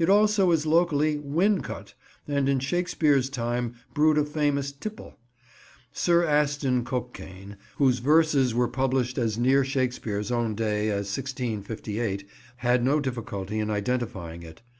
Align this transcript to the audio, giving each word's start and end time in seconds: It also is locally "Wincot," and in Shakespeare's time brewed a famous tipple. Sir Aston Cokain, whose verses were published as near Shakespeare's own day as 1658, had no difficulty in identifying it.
It 0.00 0.10
also 0.10 0.50
is 0.50 0.66
locally 0.66 1.16
"Wincot," 1.16 1.94
and 2.26 2.48
in 2.48 2.58
Shakespeare's 2.58 3.30
time 3.30 3.74
brewed 3.94 4.18
a 4.18 4.24
famous 4.24 4.72
tipple. 4.72 5.16
Sir 5.92 6.24
Aston 6.24 6.84
Cokain, 6.84 7.56
whose 7.76 8.00
verses 8.00 8.52
were 8.52 8.66
published 8.66 9.16
as 9.16 9.38
near 9.38 9.64
Shakespeare's 9.64 10.32
own 10.32 10.56
day 10.56 10.88
as 10.88 11.06
1658, 11.16 12.28
had 12.56 12.82
no 12.82 12.98
difficulty 12.98 13.60
in 13.60 13.70
identifying 13.70 14.42
it. 14.42 14.60